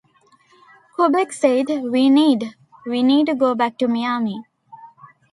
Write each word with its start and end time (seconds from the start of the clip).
Kubeck 0.97 1.31
said, 1.31 1.67
We 1.91 2.09
need, 2.09 2.55
we 2.87 3.03
need 3.03 3.27
to 3.27 3.35
go 3.35 3.53
back 3.53 3.77
to 3.77 3.87
Miami. 3.87 4.41